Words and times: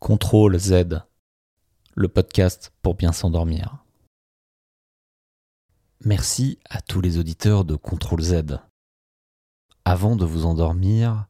Contrôle 0.00 0.56
Z, 0.60 1.02
le 1.96 2.08
podcast 2.08 2.72
pour 2.82 2.94
bien 2.94 3.10
s'endormir. 3.10 3.84
Merci 6.04 6.60
à 6.70 6.80
tous 6.80 7.00
les 7.00 7.18
auditeurs 7.18 7.64
de 7.64 7.74
Contrôle 7.74 8.22
Z. 8.22 8.60
Avant 9.84 10.14
de 10.14 10.24
vous 10.24 10.46
endormir, 10.46 11.26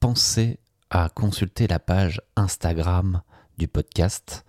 pensez 0.00 0.58
à 0.88 1.10
consulter 1.10 1.66
la 1.66 1.78
page 1.78 2.22
Instagram 2.34 3.20
du 3.58 3.68
podcast 3.68 4.46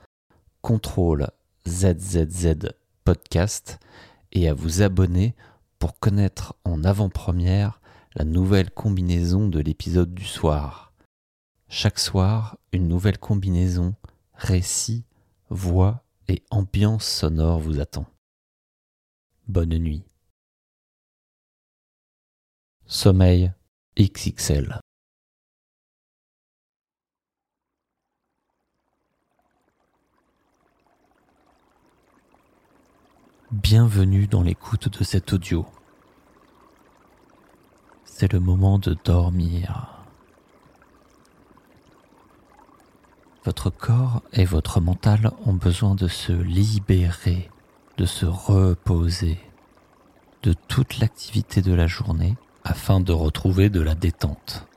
Contrôle 0.61 1.27
ZZZ 1.67 2.69
Podcast 3.03 3.77
et 4.31 4.47
à 4.47 4.53
vous 4.53 4.81
abonner 4.81 5.35
pour 5.79 5.99
connaître 5.99 6.55
en 6.63 6.85
avant-première 6.85 7.81
la 8.15 8.23
nouvelle 8.23 8.71
combinaison 8.71 9.49
de 9.49 9.59
l'épisode 9.59 10.13
du 10.13 10.25
soir. 10.25 10.88
Chaque 11.71 11.99
soir, 11.99 12.57
une 12.71 12.87
nouvelle 12.87 13.19
combinaison, 13.19 13.93
récit, 14.33 15.05
voix 15.51 16.03
et 16.27 16.41
ambiance 16.49 17.05
sonore 17.07 17.59
vous 17.59 17.79
attend. 17.79 18.07
Bonne 19.47 19.77
nuit. 19.77 20.03
Sommeil 22.87 23.53
XXL. 23.99 24.79
Bienvenue 33.51 34.25
dans 34.25 34.41
l'écoute 34.41 34.97
de 34.97 35.03
cet 35.03 35.33
audio. 35.33 35.67
C'est 38.05 38.33
le 38.33 38.39
moment 38.39 38.79
de 38.79 38.95
dormir. 39.05 39.98
Votre 43.49 43.71
corps 43.71 44.21
et 44.31 44.45
votre 44.45 44.79
mental 44.79 45.31
ont 45.43 45.53
besoin 45.53 45.95
de 45.95 46.07
se 46.07 46.31
libérer, 46.31 47.49
de 47.97 48.05
se 48.05 48.27
reposer 48.27 49.39
de 50.43 50.53
toute 50.53 50.99
l'activité 50.99 51.63
de 51.63 51.73
la 51.73 51.87
journée 51.87 52.37
afin 52.63 52.99
de 52.99 53.11
retrouver 53.11 53.71
de 53.71 53.81
la 53.81 53.95
détente. 53.95 54.67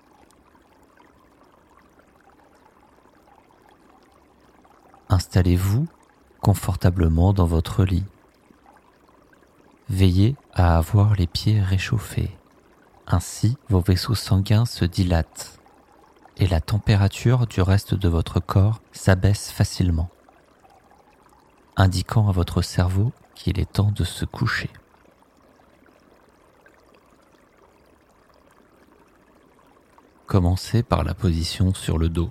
Installez-vous 5.11 5.87
confortablement 6.41 7.35
dans 7.35 7.45
votre 7.45 7.85
lit. 7.85 8.07
Veillez 9.91 10.35
à 10.55 10.79
avoir 10.79 11.15
les 11.15 11.27
pieds 11.27 11.61
réchauffés. 11.61 12.35
Ainsi, 13.07 13.59
vos 13.69 13.81
vaisseaux 13.81 14.15
sanguins 14.15 14.65
se 14.65 14.87
dilatent 14.87 15.62
et 16.39 16.47
la 16.47 16.61
température 16.61 17.47
du 17.47 17.61
reste 17.61 17.95
de 17.95 18.09
votre 18.09 18.41
corps 18.41 18.81
s'abaisse 18.93 19.51
facilement, 19.51 20.09
indiquant 21.77 22.29
à 22.29 22.33
votre 22.33 22.63
cerveau 22.63 23.13
qu'il 23.35 23.59
est 23.61 23.73
temps 23.73 23.93
de 23.93 24.05
se 24.05 24.25
coucher. 24.25 24.71
Commencez 30.27 30.83
par 30.83 31.05
la 31.05 31.13
position 31.13 31.75
sur 31.75 31.99
le 31.99 32.09
dos. 32.09 32.31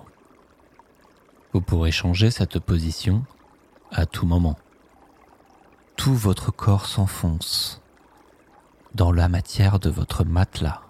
Vous 1.54 1.62
pourrez 1.62 1.92
changer 1.92 2.32
cette 2.32 2.60
position 2.60 3.24
à 3.92 4.06
tout 4.06 4.26
moment. 4.26 4.58
Tout 5.98 6.16
votre 6.16 6.52
corps 6.52 6.88
s'enfonce 6.88 7.82
dans 8.96 9.12
la 9.12 9.28
matière 9.28 9.80
de 9.80 9.90
votre 9.90 10.24
matelas, 10.24 10.82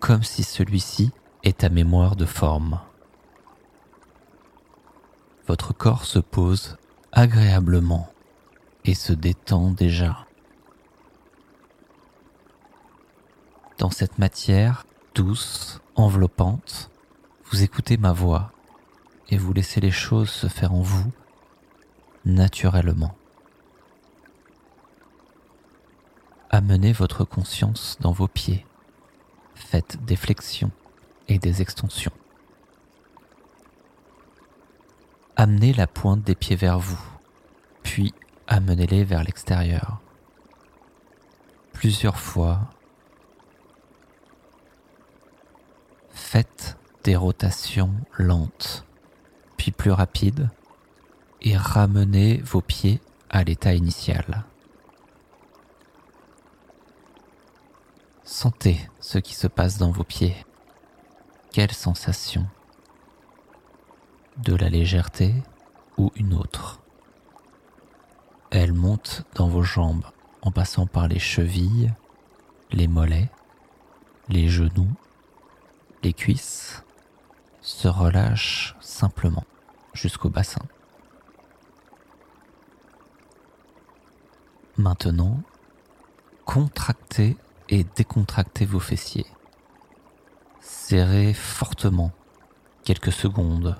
comme 0.00 0.22
si 0.22 0.42
celui-ci 0.42 1.12
et 1.46 1.52
ta 1.52 1.68
mémoire 1.68 2.16
de 2.16 2.24
forme. 2.24 2.80
Votre 5.46 5.72
corps 5.72 6.04
se 6.04 6.18
pose 6.18 6.76
agréablement 7.12 8.12
et 8.84 8.94
se 8.94 9.12
détend 9.12 9.70
déjà. 9.70 10.26
Dans 13.78 13.90
cette 13.90 14.18
matière 14.18 14.86
douce, 15.14 15.80
enveloppante, 15.94 16.90
vous 17.44 17.62
écoutez 17.62 17.96
ma 17.96 18.12
voix 18.12 18.50
et 19.28 19.38
vous 19.38 19.52
laissez 19.52 19.80
les 19.80 19.92
choses 19.92 20.30
se 20.30 20.48
faire 20.48 20.74
en 20.74 20.82
vous 20.82 21.12
naturellement. 22.24 23.14
Amenez 26.50 26.92
votre 26.92 27.24
conscience 27.24 27.98
dans 28.00 28.10
vos 28.10 28.26
pieds. 28.26 28.66
Faites 29.54 30.04
des 30.04 30.16
flexions 30.16 30.72
et 31.28 31.38
des 31.38 31.62
extensions. 31.62 32.12
Amenez 35.36 35.72
la 35.72 35.86
pointe 35.86 36.22
des 36.22 36.34
pieds 36.34 36.56
vers 36.56 36.78
vous, 36.78 37.02
puis 37.82 38.14
amenez-les 38.46 39.04
vers 39.04 39.22
l'extérieur. 39.22 40.00
Plusieurs 41.72 42.18
fois, 42.18 42.70
faites 46.08 46.78
des 47.04 47.16
rotations 47.16 47.94
lentes, 48.16 48.86
puis 49.58 49.72
plus 49.72 49.90
rapides, 49.90 50.48
et 51.42 51.56
ramenez 51.56 52.38
vos 52.38 52.62
pieds 52.62 53.00
à 53.28 53.44
l'état 53.44 53.74
initial. 53.74 54.44
Sentez 58.24 58.80
ce 59.00 59.18
qui 59.18 59.34
se 59.34 59.46
passe 59.46 59.76
dans 59.76 59.90
vos 59.90 60.02
pieds. 60.02 60.45
Quelle 61.56 61.72
sensation? 61.72 62.46
De 64.36 64.54
la 64.54 64.68
légèreté 64.68 65.32
ou 65.96 66.12
une 66.14 66.34
autre? 66.34 66.82
Elle 68.50 68.74
monte 68.74 69.24
dans 69.36 69.48
vos 69.48 69.62
jambes 69.62 70.04
en 70.42 70.50
passant 70.50 70.86
par 70.86 71.08
les 71.08 71.18
chevilles, 71.18 71.94
les 72.72 72.86
mollets, 72.86 73.30
les 74.28 74.48
genoux, 74.48 74.90
les 76.02 76.12
cuisses, 76.12 76.84
se 77.62 77.88
relâche 77.88 78.76
simplement 78.80 79.44
jusqu'au 79.94 80.28
bassin. 80.28 80.66
Maintenant, 84.76 85.40
contractez 86.44 87.38
et 87.70 87.86
décontractez 87.96 88.66
vos 88.66 88.78
fessiers. 88.78 89.24
Serrez 90.68 91.32
fortement 91.32 92.10
quelques 92.82 93.12
secondes. 93.12 93.76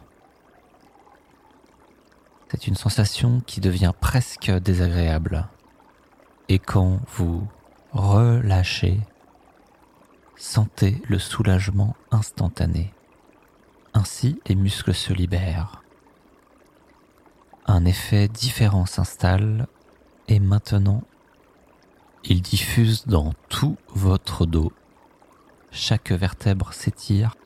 C'est 2.49 2.69
une 2.69 2.77
sensation 2.77 3.41
qui 3.45 3.61
devient 3.61 3.93
presque 4.01 4.53
désagréable. 4.53 5.49
Et 6.49 6.61
quand 6.61 7.01
vous 7.09 7.45
relâchez, 7.91 9.01
sentez 10.37 11.03
le 11.09 11.19
soulagement 11.19 11.97
instantané. 12.13 12.95
Ainsi, 13.93 14.41
les 14.47 14.55
muscles 14.55 14.95
se 14.95 15.13
libèrent. 15.13 15.83
Un 17.67 17.85
effet 17.85 18.29
différent 18.29 18.87
s'installe 18.87 19.67
et 20.29 20.39
maintenant, 20.39 21.03
il 22.23 22.43
diffuse 22.43 23.07
dans 23.07 23.33
tout 23.49 23.77
votre 23.89 24.47
dos 24.47 24.73
chaque 25.77 26.11
vertèbre 26.11 26.73
s'étire 26.73 27.37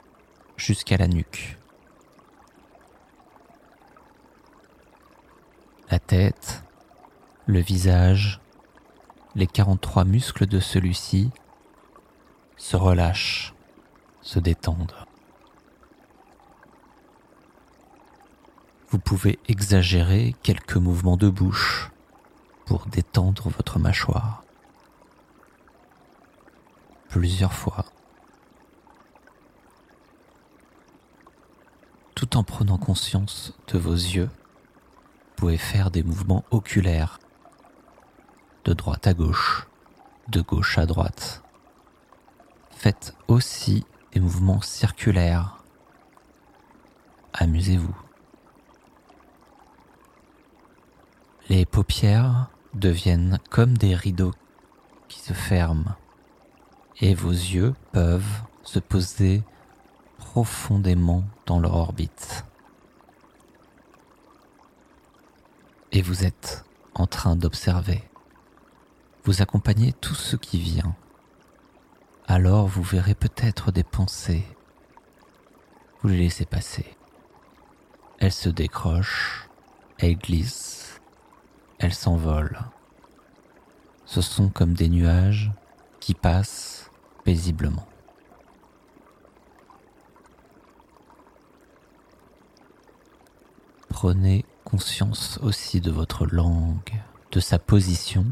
jusqu'à 0.57 0.97
la 0.97 1.09
nuque. 1.09 1.59
La 5.91 5.99
tête, 5.99 6.63
le 7.47 7.59
visage, 7.59 8.41
les 9.35 9.49
43 9.49 10.05
muscles 10.05 10.47
de 10.47 10.61
celui-ci 10.61 11.33
se 12.57 12.77
relâchent, 12.77 13.53
se 14.23 14.39
détendent. 14.39 14.95
Vous 18.91 19.01
pouvez 19.01 19.41
exagérer 19.49 20.37
quelques 20.45 20.77
mouvements 20.77 21.16
de 21.16 21.28
bouche 21.28 21.91
pour 22.65 22.87
détendre 22.87 23.49
votre 23.49 23.81
mâchoire. 23.81 24.45
Plusieurs 27.09 27.53
fois. 27.53 27.84
Tout 32.21 32.37
en 32.37 32.45
prenant 32.45 32.77
conscience 32.77 33.55
de 33.69 33.78
vos 33.78 33.95
yeux, 33.95 34.28
vous 34.28 35.37
pouvez 35.37 35.57
faire 35.57 35.91
des 35.91 36.03
mouvements 36.03 36.45
oculaires, 36.51 37.19
de 38.67 38.75
droite 38.75 39.07
à 39.07 39.15
gauche, 39.15 39.67
de 40.28 40.43
gauche 40.43 40.77
à 40.77 40.84
droite. 40.84 41.43
Faites 42.72 43.15
aussi 43.27 43.87
des 44.13 44.21
mouvements 44.21 44.61
circulaires. 44.61 45.65
Amusez-vous. 47.33 47.97
Les 51.49 51.65
paupières 51.65 52.51
deviennent 52.75 53.39
comme 53.49 53.78
des 53.78 53.95
rideaux 53.95 54.34
qui 55.09 55.21
se 55.21 55.33
ferment 55.33 55.95
et 57.01 57.15
vos 57.15 57.31
yeux 57.31 57.75
peuvent 57.93 58.43
se 58.63 58.78
poser 58.78 59.43
profondément 60.21 61.25
dans 61.47 61.59
leur 61.59 61.75
orbite. 61.75 62.45
et 65.93 66.03
vous 66.03 66.25
êtes 66.25 66.65
en 66.95 67.07
train 67.07 67.37
d'observer. 67.37 68.03
Vous 69.25 69.43
accompagnez 69.43 69.93
tout 69.93 70.15
ce 70.15 70.37
qui 70.37 70.59
vient. 70.59 70.95
Alors 72.27 72.67
vous 72.67 72.83
verrez 72.83 73.15
peut-être 73.15 73.72
des 73.72 73.83
pensées. 73.83 74.45
Vous 76.01 76.09
les 76.09 76.19
laissez 76.19 76.47
passer. 76.47 76.97
Elles 78.19 78.33
se 78.33 78.49
décrochent, 78.49 79.49
elles 79.99 80.16
glissent, 80.16 81.01
elles 81.78 81.95
s'envolent. 81.95 82.61
Ce 84.05 84.21
sont 84.21 84.49
comme 84.49 84.75
des 84.75 84.89
nuages 84.89 85.51
qui 86.01 86.15
passent 86.15 86.91
paisiblement. 87.25 87.90
Prenez 94.03 94.47
conscience 94.65 95.39
aussi 95.43 95.83
de 95.83 95.91
votre 95.91 96.25
langue, 96.25 96.95
de 97.33 97.39
sa 97.39 97.59
position. 97.59 98.25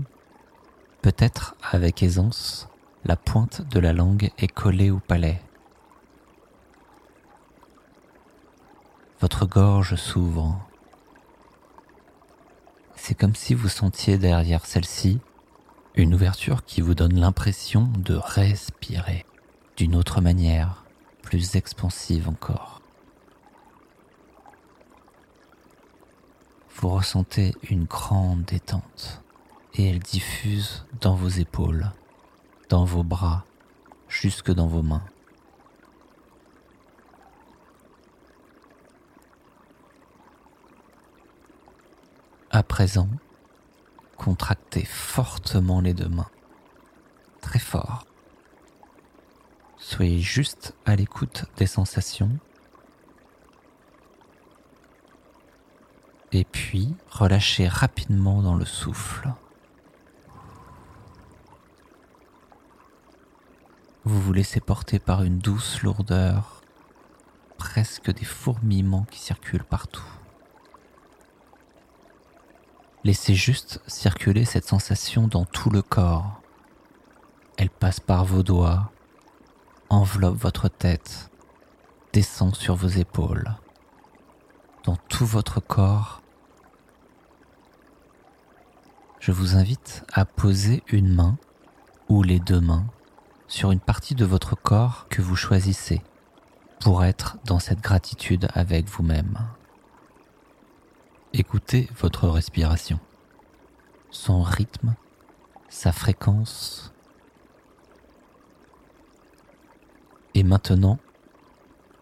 Peut-être 1.02 1.56
avec 1.60 2.02
aisance, 2.02 2.70
la 3.04 3.16
pointe 3.16 3.60
de 3.68 3.78
la 3.78 3.92
langue 3.92 4.30
est 4.38 4.48
collée 4.48 4.90
au 4.90 4.98
palais. 4.98 5.42
Votre 9.20 9.44
gorge 9.44 9.94
s'ouvre. 9.96 10.58
C'est 12.96 13.14
comme 13.14 13.34
si 13.34 13.52
vous 13.52 13.68
sentiez 13.68 14.16
derrière 14.16 14.64
celle-ci 14.64 15.20
une 15.96 16.14
ouverture 16.14 16.64
qui 16.64 16.80
vous 16.80 16.94
donne 16.94 17.20
l'impression 17.20 17.92
de 17.98 18.14
respirer 18.14 19.26
d'une 19.76 19.96
autre 19.96 20.22
manière, 20.22 20.86
plus 21.20 21.56
expansive 21.56 22.26
encore. 22.26 22.77
Vous 26.80 26.90
ressentez 26.90 27.56
une 27.68 27.86
grande 27.86 28.44
détente 28.44 29.20
et 29.74 29.90
elle 29.90 29.98
diffuse 29.98 30.86
dans 31.00 31.16
vos 31.16 31.28
épaules, 31.28 31.90
dans 32.68 32.84
vos 32.84 33.02
bras, 33.02 33.44
jusque 34.08 34.52
dans 34.52 34.68
vos 34.68 34.82
mains. 34.82 35.02
À 42.52 42.62
présent, 42.62 43.08
contractez 44.16 44.84
fortement 44.84 45.80
les 45.80 45.94
deux 45.94 46.08
mains, 46.08 46.30
très 47.40 47.58
fort. 47.58 48.06
Soyez 49.78 50.20
juste 50.20 50.76
à 50.86 50.94
l'écoute 50.94 51.46
des 51.56 51.66
sensations 51.66 52.38
et 56.32 56.44
puis 56.44 56.94
relâchez 57.10 57.68
rapidement 57.68 58.42
dans 58.42 58.54
le 58.54 58.64
souffle. 58.64 59.32
Vous 64.04 64.20
vous 64.20 64.32
laissez 64.32 64.60
porter 64.60 64.98
par 64.98 65.22
une 65.22 65.38
douce 65.38 65.82
lourdeur, 65.82 66.62
presque 67.56 68.12
des 68.12 68.24
fourmillements 68.24 69.06
qui 69.10 69.18
circulent 69.18 69.64
partout. 69.64 70.06
Laissez 73.04 73.34
juste 73.34 73.80
circuler 73.86 74.44
cette 74.44 74.66
sensation 74.66 75.28
dans 75.28 75.44
tout 75.44 75.70
le 75.70 75.82
corps. 75.82 76.40
Elle 77.56 77.70
passe 77.70 78.00
par 78.00 78.24
vos 78.24 78.42
doigts, 78.42 78.90
enveloppe 79.88 80.36
votre 80.36 80.68
tête, 80.68 81.30
descend 82.12 82.54
sur 82.54 82.74
vos 82.76 82.88
épaules 82.88 83.56
dans 84.88 84.96
tout 84.96 85.26
votre 85.26 85.60
corps. 85.60 86.22
Je 89.20 89.32
vous 89.32 89.54
invite 89.54 90.02
à 90.14 90.24
poser 90.24 90.82
une 90.88 91.14
main 91.14 91.36
ou 92.08 92.22
les 92.22 92.40
deux 92.40 92.62
mains 92.62 92.86
sur 93.48 93.70
une 93.70 93.80
partie 93.80 94.14
de 94.14 94.24
votre 94.24 94.56
corps 94.56 95.04
que 95.10 95.20
vous 95.20 95.36
choisissez 95.36 96.00
pour 96.80 97.04
être 97.04 97.36
dans 97.44 97.58
cette 97.58 97.82
gratitude 97.82 98.48
avec 98.54 98.88
vous-même. 98.88 99.38
Écoutez 101.34 101.90
votre 102.00 102.26
respiration, 102.26 102.98
son 104.10 104.42
rythme, 104.42 104.94
sa 105.68 105.92
fréquence. 105.92 106.94
Et 110.32 110.44
maintenant, 110.44 110.98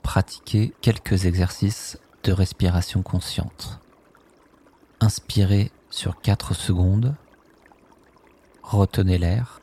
pratiquez 0.04 0.72
quelques 0.82 1.24
exercices 1.24 1.98
respiration 2.32 3.02
consciente. 3.02 3.80
Inspirez 5.00 5.70
sur 5.90 6.20
4 6.20 6.54
secondes, 6.54 7.14
retenez 8.62 9.18
l'air, 9.18 9.60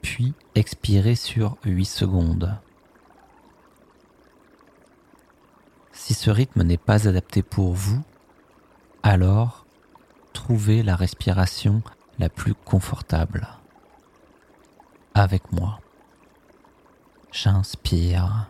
puis 0.00 0.34
expirez 0.54 1.14
sur 1.14 1.56
8 1.64 1.84
secondes. 1.84 2.56
Si 5.92 6.14
ce 6.14 6.30
rythme 6.30 6.62
n'est 6.62 6.78
pas 6.78 7.06
adapté 7.06 7.42
pour 7.42 7.72
vous, 7.72 8.02
alors 9.02 9.64
trouvez 10.32 10.82
la 10.82 10.96
respiration 10.96 11.82
la 12.18 12.28
plus 12.28 12.54
confortable. 12.54 13.48
Avec 15.14 15.52
moi. 15.52 15.80
J'inspire. 17.30 18.48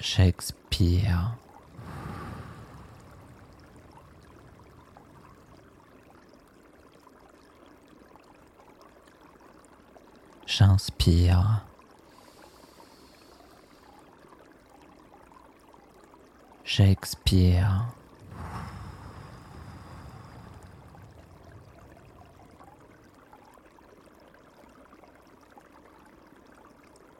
J'expire. 0.00 1.36
J'inspire. 10.46 11.64
J'expire. 16.64 17.84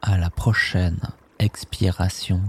À 0.01 0.17
la 0.17 0.31
prochaine 0.31 0.99
expiration 1.39 2.41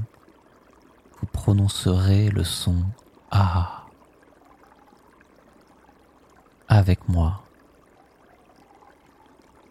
vous 1.21 1.27
prononcerez 1.27 2.29
le 2.29 2.43
son 2.43 2.83
Ah 3.29 3.81
avec 6.71 7.09
moi. 7.09 7.43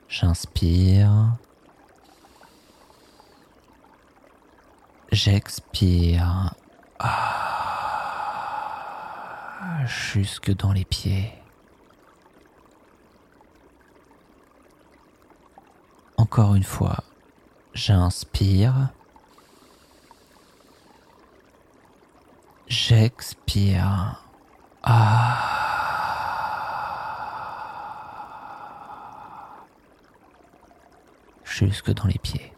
J'inspire. 0.06 1.38
J'expire. 5.10 6.54
Ah, 6.98 7.86
jusque 9.86 10.54
dans 10.54 10.72
les 10.72 10.84
pieds. 10.84 11.32
Encore 16.18 16.54
une 16.54 16.64
fois, 16.64 17.02
j'inspire. 17.72 18.90
J'expire. 22.70 24.22
Ah. 24.84 25.36
Jusque 31.42 31.92
dans 31.92 32.06
les 32.06 32.18
pieds. 32.18 32.52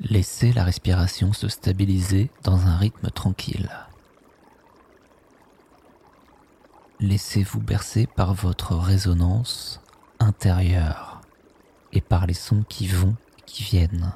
Laissez 0.00 0.54
la 0.54 0.64
respiration 0.64 1.34
se 1.34 1.48
stabiliser 1.48 2.30
dans 2.42 2.66
un 2.66 2.78
rythme 2.78 3.10
tranquille. 3.10 3.68
Laissez-vous 7.00 7.60
bercer 7.60 8.06
par 8.06 8.32
votre 8.32 8.74
résonance 8.76 9.82
intérieure 10.20 11.20
et 11.92 12.00
par 12.00 12.26
les 12.26 12.32
sons 12.32 12.64
qui 12.66 12.86
vont 12.86 13.14
qui 13.46 13.62
viennent. 13.62 14.12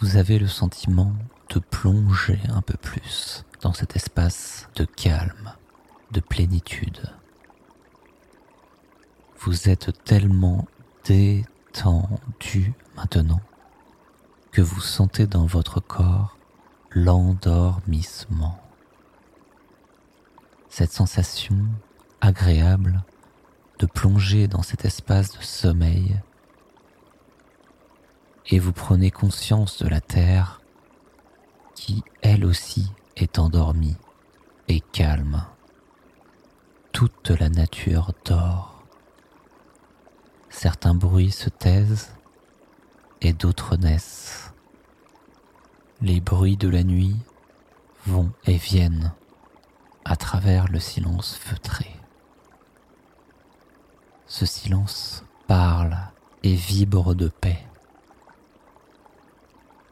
Vous 0.00 0.16
avez 0.16 0.38
le 0.38 0.46
sentiment 0.46 1.12
de 1.50 1.58
plonger 1.58 2.40
un 2.48 2.62
peu 2.62 2.76
plus 2.76 3.44
dans 3.60 3.72
cet 3.72 3.96
espace 3.96 4.68
de 4.76 4.84
calme, 4.84 5.54
de 6.12 6.20
plénitude. 6.20 7.12
Vous 9.40 9.68
êtes 9.68 10.04
tellement 10.04 10.66
détendu 11.04 12.72
maintenant 12.96 13.40
que 14.52 14.62
vous 14.62 14.80
sentez 14.80 15.26
dans 15.26 15.46
votre 15.46 15.80
corps 15.80 16.36
l'endormissement. 16.90 18.58
Cette 20.68 20.92
sensation 20.92 21.56
agréable 22.20 23.04
de 23.78 23.86
plonger 23.86 24.48
dans 24.48 24.62
cet 24.62 24.84
espace 24.84 25.36
de 25.36 25.42
sommeil 25.42 26.20
et 28.50 28.58
vous 28.58 28.72
prenez 28.72 29.10
conscience 29.10 29.82
de 29.82 29.88
la 29.88 30.00
Terre 30.00 30.60
qui, 31.74 32.02
elle 32.22 32.44
aussi, 32.44 32.90
est 33.16 33.38
endormie 33.38 33.96
et 34.68 34.80
calme. 34.80 35.44
Toute 36.92 37.30
la 37.30 37.50
nature 37.50 38.12
dort. 38.24 38.82
Certains 40.48 40.94
bruits 40.94 41.30
se 41.30 41.50
taisent 41.50 42.14
et 43.20 43.32
d'autres 43.32 43.76
naissent. 43.76 44.52
Les 46.00 46.20
bruits 46.20 46.56
de 46.56 46.68
la 46.68 46.84
nuit 46.84 47.16
vont 48.06 48.32
et 48.46 48.56
viennent 48.56 49.12
à 50.04 50.16
travers 50.16 50.68
le 50.68 50.80
silence 50.80 51.36
feutré. 51.36 51.94
Ce 54.26 54.46
silence 54.46 55.24
parle 55.46 55.96
et 56.42 56.54
vibre 56.54 57.14
de 57.14 57.28
paix 57.28 57.67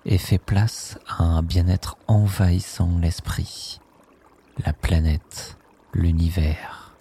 et 0.09 0.19
fait 0.19 0.39
place 0.39 0.99
à 1.09 1.25
un 1.25 1.43
bien-être 1.43 1.99
envahissant 2.07 2.97
l'esprit, 2.99 3.81
la 4.65 4.73
planète, 4.73 5.59
l'univers. 5.93 6.95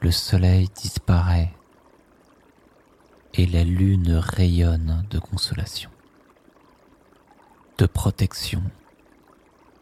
Le 0.00 0.10
soleil 0.10 0.68
disparaît 0.74 1.50
et 3.32 3.46
la 3.46 3.64
lune 3.64 4.12
rayonne 4.12 5.06
de 5.08 5.18
consolation, 5.18 5.90
de 7.78 7.86
protection, 7.86 8.62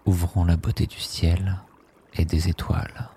ouvrant 0.06 0.44
la 0.44 0.56
beauté 0.56 0.86
du 0.86 1.00
ciel 1.00 1.60
et 2.14 2.24
des 2.24 2.48
étoiles. 2.48 3.08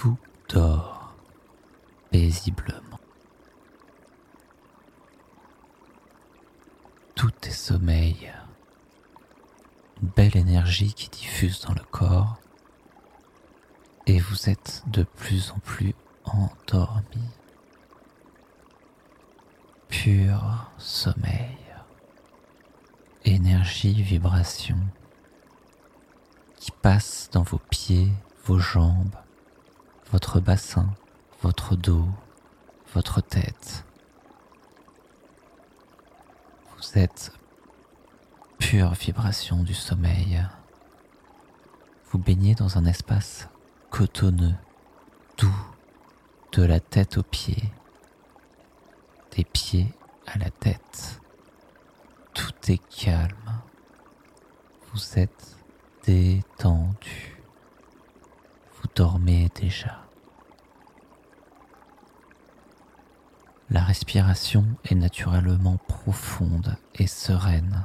Tout 0.00 0.16
dort 0.48 1.14
paisiblement. 2.10 2.98
Tout 7.14 7.34
est 7.42 7.50
sommeil. 7.50 8.32
Belle 10.00 10.38
énergie 10.38 10.94
qui 10.94 11.10
diffuse 11.10 11.60
dans 11.66 11.74
le 11.74 11.84
corps 11.90 12.40
et 14.06 14.18
vous 14.20 14.48
êtes 14.48 14.84
de 14.86 15.02
plus 15.02 15.50
en 15.50 15.58
plus 15.58 15.94
endormi. 16.24 17.28
Pur 19.90 20.70
sommeil. 20.78 21.58
Énergie, 23.26 24.00
vibration 24.02 24.78
qui 26.56 26.70
passe 26.70 27.28
dans 27.32 27.42
vos 27.42 27.60
pieds, 27.68 28.10
vos 28.46 28.58
jambes, 28.58 29.14
votre 30.12 30.40
bassin, 30.40 30.88
votre 31.42 31.76
dos, 31.76 32.08
votre 32.94 33.20
tête. 33.20 33.84
Vous 36.76 36.98
êtes 36.98 37.32
pure 38.58 38.92
vibration 38.94 39.62
du 39.62 39.74
sommeil. 39.74 40.44
Vous 42.10 42.18
baignez 42.18 42.54
dans 42.54 42.76
un 42.76 42.86
espace 42.86 43.48
cotonneux, 43.90 44.54
doux, 45.38 45.66
de 46.52 46.64
la 46.64 46.80
tête 46.80 47.18
aux 47.18 47.22
pieds, 47.22 47.70
des 49.36 49.44
pieds 49.44 49.92
à 50.26 50.38
la 50.38 50.50
tête. 50.50 51.20
Tout 52.34 52.52
est 52.68 52.82
calme. 52.88 53.60
Vous 54.92 55.18
êtes 55.18 55.56
détendu. 56.04 57.39
Dormez 58.96 59.48
déjà. 59.54 60.04
La 63.70 63.82
respiration 63.82 64.66
est 64.84 64.96
naturellement 64.96 65.78
profonde 65.86 66.76
et 66.96 67.06
sereine. 67.06 67.84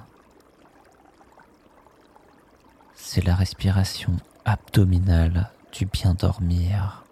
C'est 2.95 3.23
la 3.23 3.35
respiration 3.35 4.17
abdominale 4.45 5.51
du 5.71 5.85
bien 5.85 6.15
dormir. 6.15 7.03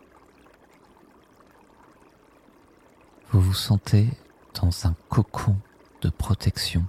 Vous 3.30 3.42
vous 3.42 3.54
sentez 3.54 4.10
dans 4.60 4.88
un 4.88 4.96
cocon 5.10 5.56
de 6.02 6.10
protection, 6.10 6.84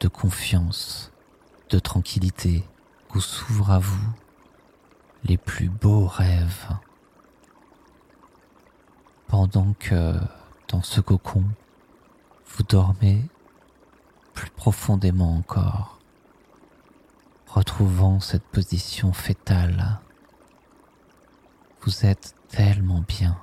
de 0.00 0.08
confiance, 0.08 1.12
de 1.68 1.78
tranquillité 1.78 2.64
où 3.14 3.20
s'ouvrent 3.20 3.70
à 3.70 3.78
vous 3.78 4.12
les 5.24 5.36
plus 5.36 5.68
beaux 5.68 6.06
rêves. 6.06 6.68
Pendant 9.28 9.74
que 9.78 10.14
dans 10.68 10.82
ce 10.82 11.00
cocon, 11.00 11.44
vous 12.46 12.62
dormez 12.64 13.22
plus 14.34 14.50
profondément 14.50 15.36
encore, 15.36 15.98
retrouvant 17.46 18.20
cette 18.20 18.44
position 18.44 19.12
fétale. 19.12 20.00
Vous 21.82 22.04
êtes 22.06 22.34
tellement 22.48 23.04
bien 23.06 23.36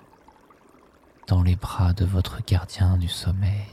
dans 1.27 1.43
les 1.43 1.55
bras 1.55 1.93
de 1.93 2.05
votre 2.05 2.43
gardien 2.43 2.97
du 2.97 3.07
sommeil. 3.07 3.67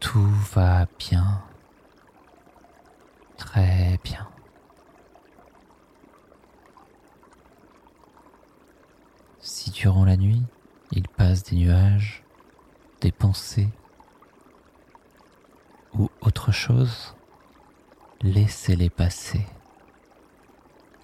Tout 0.00 0.30
va 0.52 0.86
bien, 0.98 1.42
très 3.38 3.98
bien. 4.04 4.28
Si 9.40 9.70
durant 9.70 10.04
la 10.04 10.18
nuit, 10.18 10.42
il 10.90 11.08
passe 11.08 11.44
des 11.44 11.56
nuages, 11.56 12.22
des 13.00 13.12
pensées 13.12 13.70
ou 15.94 16.10
autre 16.20 16.52
chose, 16.52 17.14
laissez-les 18.20 18.90
passer. 18.90 19.46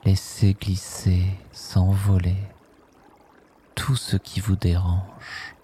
Laissez 0.04 0.52
glisser, 0.52 1.24
s'envoler 1.52 2.36
tout 3.74 3.96
ce 3.96 4.18
qui 4.18 4.40
vous 4.40 4.56
dérange. 4.56 5.54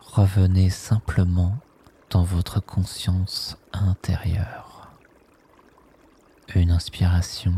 Revenez 0.00 0.70
simplement 0.70 1.58
dans 2.10 2.22
votre 2.22 2.60
conscience 2.60 3.56
intérieure. 3.72 4.90
Une 6.54 6.70
inspiration. 6.70 7.54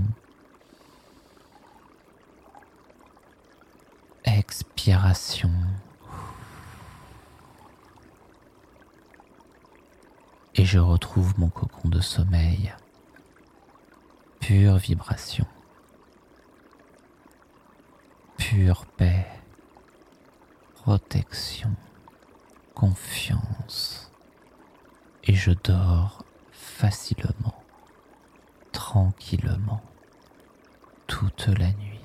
Expiration. 4.24 5.52
Et 10.54 10.64
je 10.64 10.78
retrouve 10.78 11.38
mon 11.38 11.48
cocon 11.48 11.88
de 11.88 12.00
sommeil. 12.00 12.74
Pure 14.40 14.78
vibration. 14.78 15.46
Pure 18.38 18.86
paix. 18.96 19.26
Protection. 20.74 21.70
Confiance. 22.74 24.07
Et 25.28 25.34
je 25.34 25.50
dors 25.62 26.24
facilement, 26.50 27.62
tranquillement, 28.72 29.82
toute 31.06 31.46
la 31.48 31.70
nuit. 31.72 31.98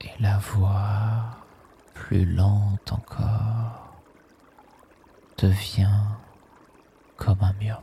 et 0.00 0.22
la 0.22 0.38
voix 0.38 1.36
plus 1.94 2.24
lente 2.24 2.92
encore 2.92 3.96
devient 5.38 5.88
comme 7.16 7.42
un 7.42 7.52
murmure. 7.54 7.82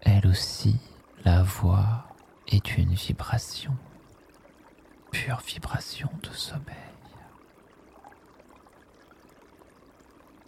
Elle 0.00 0.26
aussi, 0.26 0.78
la 1.24 1.42
voix 1.42 2.06
est 2.48 2.76
une 2.76 2.94
vibration, 2.94 3.76
pure 5.10 5.40
vibration 5.46 6.10
de 6.22 6.30
sommeil. 6.30 6.74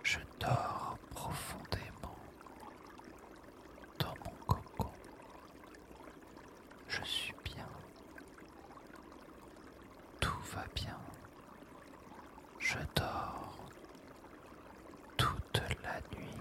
Je 0.02 0.18
dors 0.40 0.97
profondément 1.11 2.18
dans 3.99 4.14
mon 4.25 4.37
cocon. 4.47 4.90
Je 6.88 7.02
suis 7.04 7.35
bien. 7.44 7.66
Tout 10.21 10.40
va 10.54 10.64
bien. 10.75 10.99
Je 12.59 12.78
dors 12.97 13.44
la 15.83 16.00
nuit. 16.16 16.34